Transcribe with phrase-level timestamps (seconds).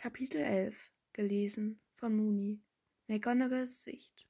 [0.00, 0.76] Kapitel 11
[1.12, 2.62] Gelesen von Mooney
[3.08, 4.28] McGonagalls Sicht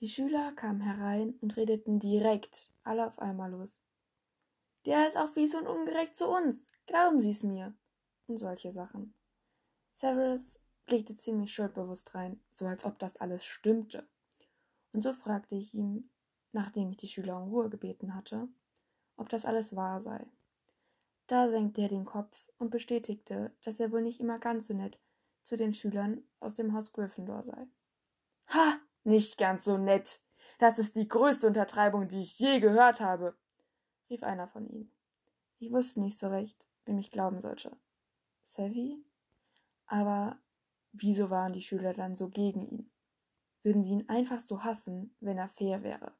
[0.00, 3.80] Die Schüler kamen herein und redeten direkt alle auf einmal los.
[4.86, 6.68] Der ist auch fies und ungerecht zu uns.
[6.86, 7.74] Glauben Sie's mir.
[8.28, 9.12] Und solche Sachen.
[9.92, 14.08] Severus blickte ziemlich schuldbewusst rein, so als ob das alles stimmte.
[14.92, 16.10] Und so fragte ich ihn,
[16.52, 18.48] nachdem ich die Schüler um Ruhe gebeten hatte,
[19.18, 20.26] ob das alles wahr sei.
[21.26, 24.98] Da senkte er den Kopf und bestätigte, dass er wohl nicht immer ganz so nett
[25.42, 27.66] zu den Schülern aus dem Haus Gryffindor sei.
[28.48, 30.20] Ha, nicht ganz so nett.
[30.58, 33.36] Das ist die größte Untertreibung, die ich je gehört habe,
[34.08, 34.92] rief einer von ihnen.
[35.58, 37.76] Ich wusste nicht so recht, wem ich glauben sollte.
[38.42, 39.04] Savvy?
[39.86, 40.38] Aber
[40.92, 42.90] wieso waren die Schüler dann so gegen ihn?
[43.62, 46.12] Würden sie ihn einfach so hassen, wenn er fair wäre?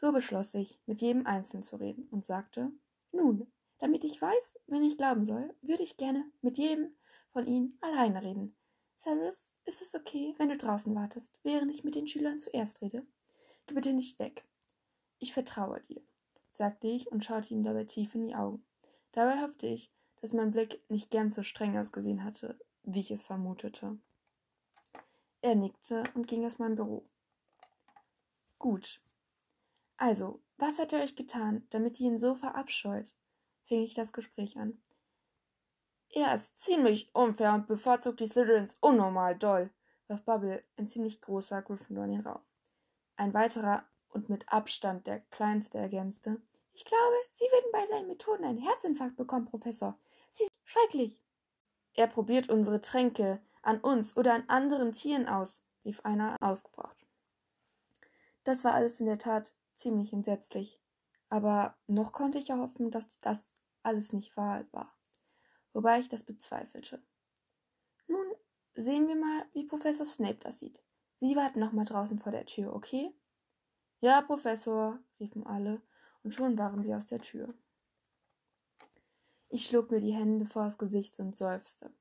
[0.00, 2.70] So beschloss ich, mit jedem Einzelnen zu reden und sagte,
[3.10, 6.94] nun, damit ich weiß, wenn ich glauben soll, würde ich gerne mit jedem
[7.32, 8.56] von Ihnen alleine reden.
[8.96, 13.04] Cyrus, ist es okay, wenn du draußen wartest, während ich mit den Schülern zuerst rede?
[13.66, 14.44] Geh bitte nicht weg.
[15.18, 16.00] Ich vertraue dir,
[16.50, 18.64] sagte ich und schaute ihm dabei tief in die Augen.
[19.12, 19.90] Dabei hoffte ich,
[20.20, 23.98] dass mein Blick nicht ganz so streng ausgesehen hatte, wie ich es vermutete.
[25.40, 27.04] Er nickte und ging aus meinem Büro.
[28.58, 29.00] Gut,
[29.98, 33.14] also, was hat er euch getan, damit ihr ihn so verabscheut?
[33.64, 34.80] fing ich das Gespräch an.
[36.10, 39.70] Er ist ziemlich unfair und bevorzugt die Slytherins unnormal doll,
[40.06, 42.40] warf Bubble, ein ziemlich großer Gryffindor, in den Raum.
[43.16, 46.40] Ein weiterer und mit Abstand der kleinste ergänzte.
[46.72, 49.98] Ich glaube, Sie würden bei seinen Methoden einen Herzinfarkt bekommen, Professor.
[50.30, 51.20] Sie sind schrecklich.
[51.94, 57.06] Er probiert unsere Tränke an uns oder an anderen Tieren aus, rief einer aufgebracht.
[58.44, 60.80] Das war alles in der Tat ziemlich entsetzlich.
[61.28, 64.94] Aber noch konnte ich ja hoffen, dass das alles nicht wahr war,
[65.72, 67.02] wobei ich das bezweifelte.
[68.06, 68.26] Nun
[68.74, 70.82] sehen wir mal, wie Professor Snape das sieht.
[71.18, 73.12] Sie warten noch mal draußen vor der Tür, okay?
[74.00, 75.82] Ja, Professor, riefen alle,
[76.22, 77.54] und schon waren sie aus der Tür.
[79.48, 81.92] Ich schlug mir die Hände vors Gesicht und seufzte.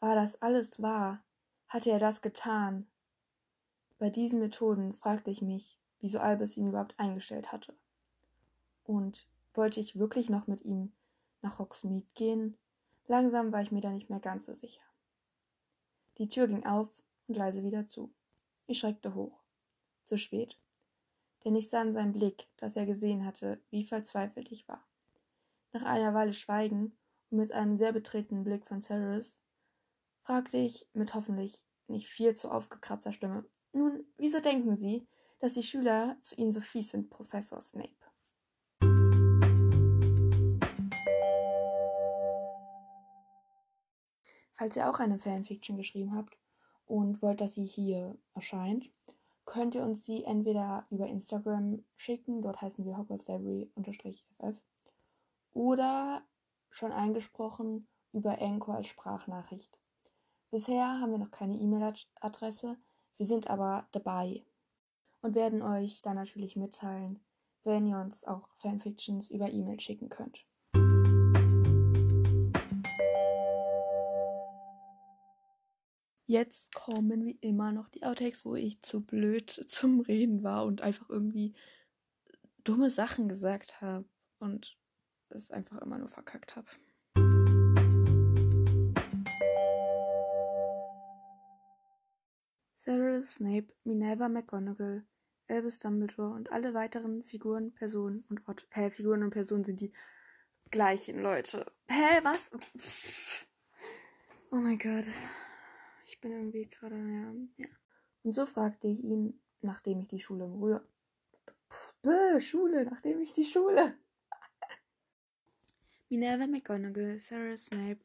[0.00, 1.24] War das alles wahr?
[1.68, 2.90] Hatte er das getan?
[3.98, 7.74] Bei diesen Methoden fragte ich mich, wieso Albus ihn überhaupt eingestellt hatte.
[8.84, 10.92] Und wollte ich wirklich noch mit ihm
[11.42, 12.56] nach Hogsmeade gehen?
[13.06, 14.82] Langsam war ich mir da nicht mehr ganz so sicher.
[16.18, 16.88] Die Tür ging auf
[17.26, 18.12] und leise wieder zu.
[18.66, 19.42] Ich schreckte hoch.
[20.04, 20.58] Zu spät.
[21.44, 24.86] Denn ich sah in seinem Blick, dass er gesehen hatte, wie verzweifelt ich war.
[25.72, 26.96] Nach einer Weile Schweigen
[27.30, 29.40] und mit einem sehr betretenen Blick von Cyrus
[30.22, 35.06] fragte ich mit hoffentlich nicht viel zu aufgekratzter Stimme: Nun, wieso denken Sie,
[35.40, 37.88] dass die Schüler zu ihnen so fies sind, Professor Snape.
[44.54, 46.36] Falls ihr auch eine Fanfiction geschrieben habt
[46.84, 48.90] und wollt, dass sie hier erscheint,
[49.46, 54.62] könnt ihr uns sie entweder über Instagram schicken, dort heißen wir Hogwarts Library-ff,
[55.52, 56.22] oder
[56.68, 59.78] schon eingesprochen über Anchor als Sprachnachricht.
[60.50, 62.76] Bisher haben wir noch keine E-Mail-Adresse,
[63.16, 64.44] wir sind aber dabei
[65.22, 67.20] und werden euch dann natürlich mitteilen,
[67.64, 70.44] wenn ihr uns auch Fanfictions über E-Mail schicken könnt.
[76.26, 80.80] Jetzt kommen wie immer noch die Outtakes, wo ich zu blöd zum Reden war und
[80.80, 81.54] einfach irgendwie
[82.62, 84.04] dumme Sachen gesagt habe
[84.38, 84.78] und
[85.28, 86.68] es einfach immer nur verkackt habe.
[92.82, 95.04] Sarah Snape, Minerva McGonagall,
[95.50, 98.64] Albus Dumbledore und alle weiteren Figuren, Personen und Orte.
[98.70, 99.92] Hä, Figuren und Personen sind die
[100.70, 101.70] gleichen Leute.
[101.88, 102.50] Hä, was?
[104.50, 105.04] Oh mein Gott.
[106.06, 107.68] Ich bin irgendwie gerade, ja, ja.
[108.22, 110.82] Und so fragte ich ihn, nachdem ich die Schule in Ruhe.
[112.00, 113.98] Bäh, Schule, nachdem ich die Schule.
[116.08, 118.00] Minerva McGonagall, Sarah Snape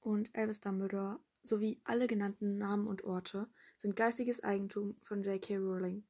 [0.00, 3.48] und Albus Dumbledore sowie alle genannten Namen und Orte
[3.82, 5.56] sind geistiges Eigentum von J.K.
[5.56, 6.04] Rowling.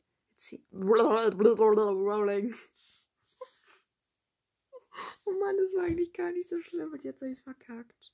[2.04, 2.54] Rolling.
[5.24, 8.12] Oh Mann, das war eigentlich gar nicht so schlimm und jetzt habe ich es verkackt.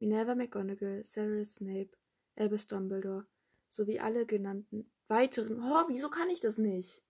[0.00, 1.90] Minerva McGonagall, Severus Snape,
[2.34, 3.26] Albus Dumbledore
[3.70, 5.62] sowie alle genannten weiteren.
[5.62, 7.00] Oh, wieso kann ich das nicht?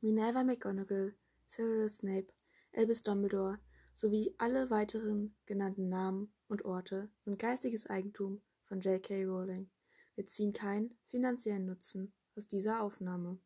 [0.00, 1.14] Minerva McGonagall,
[1.46, 2.32] Severus Snape,
[2.74, 3.60] Albus Dumbledore
[3.94, 9.24] sowie alle weiteren genannten Namen und Orte sind geistiges Eigentum von J.K.
[9.24, 9.70] Rowling.
[10.14, 13.38] Wir ziehen keinen finanziellen Nutzen aus dieser Aufnahme.